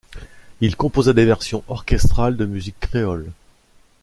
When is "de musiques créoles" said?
2.35-3.29